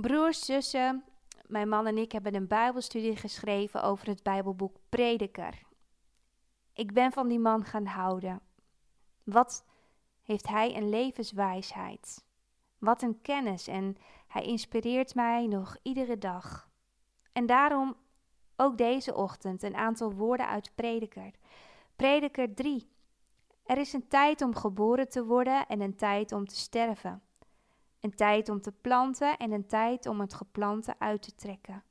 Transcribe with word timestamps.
Broers, 0.00 0.44
zussen, 0.44 1.04
mijn 1.46 1.68
man 1.68 1.86
en 1.86 1.98
ik 1.98 2.12
hebben 2.12 2.34
een 2.34 2.46
Bijbelstudie 2.46 3.16
geschreven 3.16 3.82
over 3.82 4.06
het 4.06 4.22
Bijbelboek 4.22 4.76
Prediker. 4.88 5.62
Ik 6.72 6.92
ben 6.92 7.12
van 7.12 7.28
die 7.28 7.38
man 7.38 7.64
gaan 7.64 7.86
houden. 7.86 8.40
Wat 9.24 9.64
heeft 10.22 10.48
hij 10.48 10.76
een 10.76 10.88
levenswijsheid? 10.88 12.24
Wat 12.78 13.02
een 13.02 13.20
kennis 13.22 13.66
en 13.66 13.96
hij 14.26 14.42
inspireert 14.42 15.14
mij 15.14 15.46
nog 15.46 15.76
iedere 15.82 16.18
dag. 16.18 16.70
En 17.32 17.46
daarom 17.46 17.96
ook 18.56 18.78
deze 18.78 19.14
ochtend 19.14 19.62
een 19.62 19.76
aantal 19.76 20.12
woorden 20.12 20.46
uit 20.46 20.74
Prediker. 20.74 21.30
Prediker 21.96 22.54
3. 22.54 22.92
Er 23.64 23.78
is 23.78 23.92
een 23.92 24.08
tijd 24.08 24.42
om 24.42 24.54
geboren 24.54 25.08
te 25.08 25.24
worden 25.24 25.66
en 25.66 25.80
een 25.80 25.96
tijd 25.96 26.32
om 26.32 26.46
te 26.46 26.56
sterven. 26.56 27.22
Een 28.00 28.14
tijd 28.14 28.48
om 28.48 28.60
te 28.60 28.72
planten 28.72 29.36
en 29.36 29.52
een 29.52 29.66
tijd 29.66 30.06
om 30.06 30.20
het 30.20 30.34
geplante 30.34 30.94
uit 30.98 31.22
te 31.22 31.34
trekken. 31.34 31.84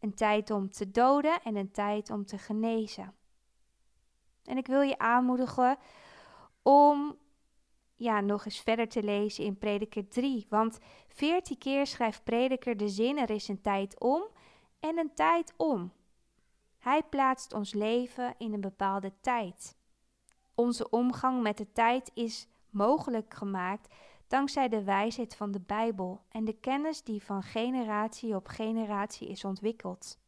Een 0.00 0.14
tijd 0.14 0.50
om 0.50 0.70
te 0.70 0.90
doden 0.90 1.42
en 1.42 1.56
een 1.56 1.70
tijd 1.70 2.10
om 2.10 2.26
te 2.26 2.38
genezen. 2.38 3.14
En 4.44 4.56
ik 4.56 4.66
wil 4.66 4.80
je 4.80 4.98
aanmoedigen 4.98 5.76
om 6.62 7.16
ja, 7.96 8.20
nog 8.20 8.44
eens 8.44 8.60
verder 8.60 8.88
te 8.88 9.02
lezen 9.02 9.44
in 9.44 9.58
Prediker 9.58 10.08
3. 10.08 10.46
Want 10.48 10.78
veertien 11.08 11.58
keer 11.58 11.86
schrijft 11.86 12.24
Prediker 12.24 12.76
de 12.76 12.88
zin: 12.88 13.18
er 13.18 13.30
is 13.30 13.48
een 13.48 13.60
tijd 13.60 14.00
om 14.00 14.22
en 14.80 14.98
een 14.98 15.14
tijd 15.14 15.54
om. 15.56 15.92
Hij 16.78 17.02
plaatst 17.02 17.52
ons 17.52 17.72
leven 17.72 18.34
in 18.38 18.52
een 18.52 18.60
bepaalde 18.60 19.12
tijd. 19.20 19.76
Onze 20.54 20.90
omgang 20.90 21.42
met 21.42 21.56
de 21.56 21.72
tijd 21.72 22.10
is 22.14 22.48
mogelijk 22.70 23.34
gemaakt 23.34 23.94
dankzij 24.32 24.68
de 24.68 24.84
wijsheid 24.84 25.36
van 25.36 25.50
de 25.50 25.60
Bijbel 25.60 26.22
en 26.28 26.44
de 26.44 26.52
kennis 26.52 27.02
die 27.02 27.22
van 27.22 27.42
generatie 27.42 28.34
op 28.34 28.46
generatie 28.46 29.28
is 29.28 29.44
ontwikkeld. 29.44 30.18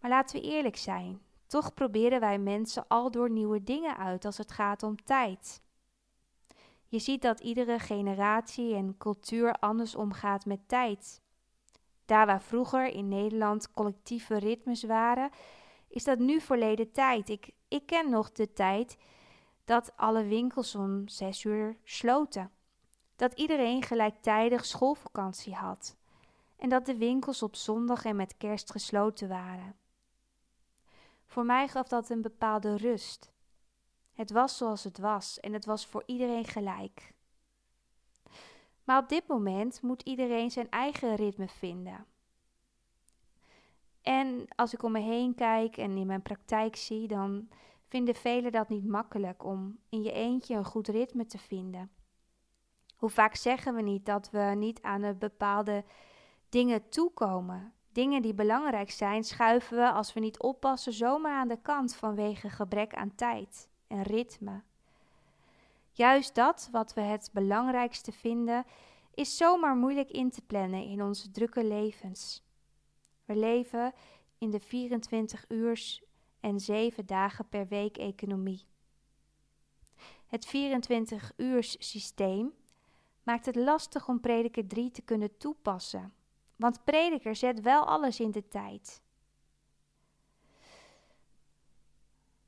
Maar 0.00 0.10
laten 0.10 0.40
we 0.40 0.46
eerlijk 0.46 0.76
zijn, 0.76 1.20
toch 1.46 1.74
proberen 1.74 2.20
wij 2.20 2.38
mensen 2.38 2.84
al 2.88 3.10
door 3.10 3.30
nieuwe 3.30 3.62
dingen 3.62 3.96
uit 3.96 4.24
als 4.24 4.38
het 4.38 4.52
gaat 4.52 4.82
om 4.82 5.04
tijd. 5.04 5.62
Je 6.88 6.98
ziet 6.98 7.22
dat 7.22 7.40
iedere 7.40 7.78
generatie 7.78 8.74
en 8.74 8.96
cultuur 8.98 9.52
anders 9.52 9.94
omgaat 9.94 10.44
met 10.44 10.68
tijd. 10.68 11.20
Daar 12.04 12.26
waar 12.26 12.42
vroeger 12.42 12.86
in 12.86 13.08
Nederland 13.08 13.70
collectieve 13.70 14.38
ritmes 14.38 14.84
waren, 14.84 15.30
is 15.88 16.04
dat 16.04 16.18
nu 16.18 16.40
verleden 16.40 16.92
tijd. 16.92 17.28
Ik, 17.28 17.50
ik 17.68 17.86
ken 17.86 18.10
nog 18.10 18.32
de 18.32 18.52
tijd 18.52 18.96
dat 19.64 19.96
alle 19.96 20.24
winkels 20.24 20.74
om 20.74 21.08
zes 21.08 21.44
uur 21.44 21.76
sloten. 21.84 22.50
Dat 23.16 23.32
iedereen 23.32 23.82
gelijktijdig 23.82 24.64
schoolvakantie 24.64 25.54
had. 25.54 25.96
En 26.56 26.68
dat 26.68 26.86
de 26.86 26.96
winkels 26.96 27.42
op 27.42 27.56
zondag 27.56 28.04
en 28.04 28.16
met 28.16 28.36
kerst 28.36 28.70
gesloten 28.70 29.28
waren. 29.28 29.76
Voor 31.26 31.44
mij 31.44 31.68
gaf 31.68 31.88
dat 31.88 32.10
een 32.10 32.22
bepaalde 32.22 32.76
rust. 32.76 33.32
Het 34.12 34.30
was 34.30 34.56
zoals 34.56 34.84
het 34.84 34.98
was 34.98 35.40
en 35.40 35.52
het 35.52 35.64
was 35.64 35.86
voor 35.86 36.02
iedereen 36.06 36.44
gelijk. 36.44 37.12
Maar 38.84 38.98
op 39.02 39.08
dit 39.08 39.26
moment 39.26 39.82
moet 39.82 40.02
iedereen 40.02 40.50
zijn 40.50 40.70
eigen 40.70 41.14
ritme 41.14 41.48
vinden. 41.48 42.06
En 44.02 44.46
als 44.54 44.72
ik 44.72 44.82
om 44.82 44.92
me 44.92 45.00
heen 45.00 45.34
kijk 45.34 45.76
en 45.76 45.96
in 45.96 46.06
mijn 46.06 46.22
praktijk 46.22 46.76
zie, 46.76 47.08
dan 47.08 47.48
vinden 47.92 48.14
velen 48.14 48.52
dat 48.52 48.68
niet 48.68 48.86
makkelijk 48.86 49.44
om 49.44 49.78
in 49.88 50.02
je 50.02 50.12
eentje 50.12 50.54
een 50.54 50.64
goed 50.64 50.88
ritme 50.88 51.26
te 51.26 51.38
vinden. 51.38 51.90
Hoe 52.96 53.10
vaak 53.10 53.34
zeggen 53.34 53.74
we 53.74 53.82
niet 53.82 54.06
dat 54.06 54.30
we 54.30 54.52
niet 54.56 54.82
aan 54.82 55.18
bepaalde 55.18 55.84
dingen 56.48 56.88
toekomen? 56.88 57.72
Dingen 57.92 58.22
die 58.22 58.34
belangrijk 58.34 58.90
zijn, 58.90 59.24
schuiven 59.24 59.76
we 59.76 59.90
als 59.90 60.12
we 60.12 60.20
niet 60.20 60.38
oppassen 60.38 60.92
zomaar 60.92 61.38
aan 61.38 61.48
de 61.48 61.60
kant 61.62 61.94
vanwege 61.94 62.50
gebrek 62.50 62.94
aan 62.94 63.14
tijd 63.14 63.68
en 63.86 64.02
ritme. 64.02 64.62
Juist 65.90 66.34
dat 66.34 66.68
wat 66.70 66.94
we 66.94 67.00
het 67.00 67.30
belangrijkste 67.32 68.12
vinden, 68.12 68.64
is 69.14 69.36
zomaar 69.36 69.76
moeilijk 69.76 70.10
in 70.10 70.30
te 70.30 70.42
plannen 70.42 70.84
in 70.84 71.02
onze 71.02 71.30
drukke 71.30 71.64
levens. 71.64 72.44
We 73.24 73.36
leven 73.36 73.92
in 74.38 74.50
de 74.50 74.60
24 74.60 75.44
uur 75.48 76.00
en 76.42 76.60
7 76.60 77.06
dagen 77.06 77.48
per 77.48 77.66
week 77.66 77.96
economie. 77.96 78.66
Het 80.26 80.46
24 80.46 81.32
uurs 81.36 81.90
systeem 81.90 82.54
maakt 83.22 83.46
het 83.46 83.56
lastig 83.56 84.08
om 84.08 84.20
prediker 84.20 84.66
3 84.66 84.90
te 84.90 85.02
kunnen 85.02 85.36
toepassen, 85.36 86.14
want 86.56 86.84
prediker 86.84 87.36
zet 87.36 87.60
wel 87.60 87.86
alles 87.86 88.20
in 88.20 88.30
de 88.30 88.48
tijd. 88.48 89.02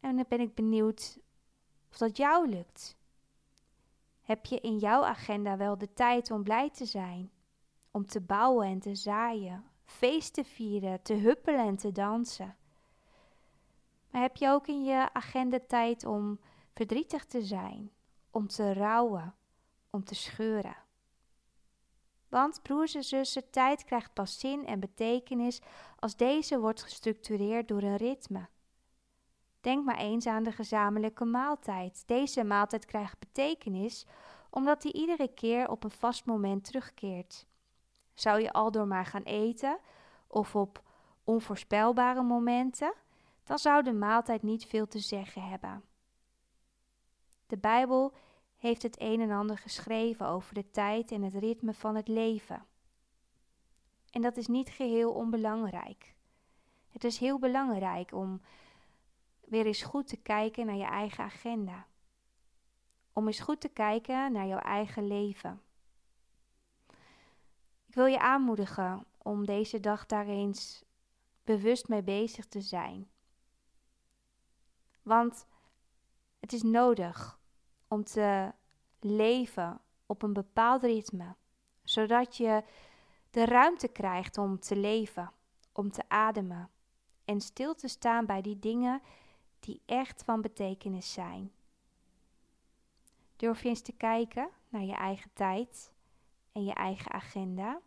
En 0.00 0.16
dan 0.16 0.24
ben 0.28 0.40
ik 0.40 0.54
benieuwd 0.54 1.18
of 1.90 1.96
dat 1.96 2.16
jou 2.16 2.48
lukt. 2.48 2.96
Heb 4.20 4.46
je 4.46 4.60
in 4.60 4.78
jouw 4.78 5.04
agenda 5.04 5.56
wel 5.56 5.78
de 5.78 5.92
tijd 5.92 6.30
om 6.30 6.42
blij 6.42 6.70
te 6.70 6.84
zijn, 6.84 7.30
om 7.90 8.06
te 8.06 8.20
bouwen 8.20 8.66
en 8.66 8.80
te 8.80 8.94
zaaien, 8.94 9.64
feest 9.84 10.34
te 10.34 10.44
vieren, 10.44 11.02
te 11.02 11.14
huppelen 11.14 11.66
en 11.66 11.76
te 11.76 11.92
dansen? 11.92 12.56
Maar 14.10 14.22
heb 14.22 14.36
je 14.36 14.48
ook 14.48 14.66
in 14.66 14.84
je 14.84 15.08
agenda 15.12 15.58
tijd 15.68 16.04
om 16.04 16.40
verdrietig 16.74 17.24
te 17.24 17.42
zijn, 17.42 17.90
om 18.30 18.46
te 18.46 18.72
rouwen, 18.72 19.34
om 19.90 20.04
te 20.04 20.14
scheuren? 20.14 20.76
Want 22.28 22.62
broers 22.62 22.94
en 22.94 23.04
zussen, 23.04 23.50
tijd 23.50 23.84
krijgt 23.84 24.12
pas 24.12 24.38
zin 24.38 24.66
en 24.66 24.80
betekenis 24.80 25.60
als 25.98 26.16
deze 26.16 26.60
wordt 26.60 26.82
gestructureerd 26.82 27.68
door 27.68 27.82
een 27.82 27.96
ritme. 27.96 28.48
Denk 29.60 29.84
maar 29.84 29.98
eens 29.98 30.26
aan 30.26 30.42
de 30.42 30.52
gezamenlijke 30.52 31.24
maaltijd. 31.24 32.02
Deze 32.06 32.44
maaltijd 32.44 32.84
krijgt 32.84 33.18
betekenis 33.18 34.06
omdat 34.50 34.82
die 34.82 34.92
iedere 34.92 35.28
keer 35.34 35.68
op 35.68 35.84
een 35.84 35.90
vast 35.90 36.24
moment 36.24 36.64
terugkeert. 36.64 37.46
Zou 38.14 38.40
je 38.40 38.52
al 38.52 38.70
door 38.70 38.86
maar 38.86 39.06
gaan 39.06 39.22
eten 39.22 39.78
of 40.26 40.56
op 40.56 40.82
onvoorspelbare 41.24 42.22
momenten, 42.22 42.94
dan 43.44 43.58
zou 43.58 43.82
de 43.82 43.92
maaltijd 43.92 44.42
niet 44.42 44.64
veel 44.64 44.86
te 44.86 44.98
zeggen 44.98 45.48
hebben. 45.48 45.82
De 47.46 47.58
Bijbel 47.58 48.14
heeft 48.56 48.82
het 48.82 49.00
een 49.00 49.20
en 49.20 49.30
ander 49.30 49.58
geschreven 49.58 50.26
over 50.26 50.54
de 50.54 50.70
tijd 50.70 51.12
en 51.12 51.22
het 51.22 51.34
ritme 51.34 51.74
van 51.74 51.94
het 51.94 52.08
leven. 52.08 52.66
En 54.10 54.22
dat 54.22 54.36
is 54.36 54.46
niet 54.46 54.68
geheel 54.68 55.12
onbelangrijk. 55.12 56.14
Het 56.88 57.04
is 57.04 57.18
heel 57.18 57.38
belangrijk 57.38 58.12
om 58.12 58.40
weer 59.40 59.66
eens 59.66 59.82
goed 59.82 60.08
te 60.08 60.16
kijken 60.16 60.66
naar 60.66 60.76
je 60.76 60.84
eigen 60.84 61.24
agenda. 61.24 61.86
Om 63.12 63.26
eens 63.26 63.40
goed 63.40 63.60
te 63.60 63.68
kijken 63.68 64.32
naar 64.32 64.46
jouw 64.46 64.58
eigen 64.58 65.06
leven. 65.06 65.62
Ik 67.86 67.94
wil 67.94 68.06
je 68.06 68.20
aanmoedigen 68.20 69.06
om 69.18 69.46
deze 69.46 69.80
dag 69.80 70.06
daar 70.06 70.26
eens 70.26 70.84
bewust 71.44 71.88
mee 71.88 72.02
bezig 72.02 72.46
te 72.46 72.60
zijn. 72.60 73.10
Want 75.02 75.46
het 76.40 76.52
is 76.52 76.62
nodig 76.62 77.38
om 77.88 78.04
te 78.04 78.52
leven 79.00 79.80
op 80.06 80.22
een 80.22 80.32
bepaald 80.32 80.82
ritme, 80.82 81.34
zodat 81.84 82.36
je 82.36 82.64
de 83.30 83.44
ruimte 83.44 83.88
krijgt 83.88 84.38
om 84.38 84.58
te 84.58 84.76
leven, 84.76 85.32
om 85.72 85.90
te 85.90 86.08
ademen 86.08 86.70
en 87.24 87.40
stil 87.40 87.74
te 87.74 87.88
staan 87.88 88.26
bij 88.26 88.42
die 88.42 88.58
dingen 88.58 89.02
die 89.60 89.82
echt 89.86 90.24
van 90.24 90.40
betekenis 90.40 91.12
zijn. 91.12 91.52
Durf 93.36 93.64
eens 93.64 93.80
te 93.80 93.92
kijken 93.92 94.50
naar 94.68 94.82
je 94.82 94.94
eigen 94.94 95.30
tijd 95.32 95.92
en 96.52 96.64
je 96.64 96.74
eigen 96.74 97.12
agenda. 97.12 97.80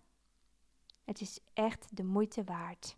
Het 1.03 1.21
is 1.21 1.39
echt 1.53 1.95
de 1.95 2.03
moeite 2.03 2.43
waard. 2.43 2.97